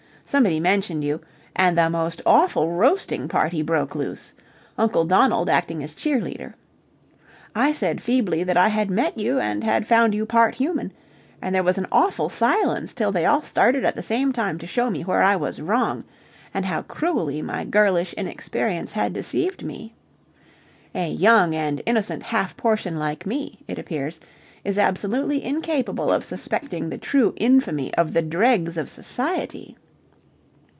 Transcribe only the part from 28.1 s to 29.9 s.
the dregs of society.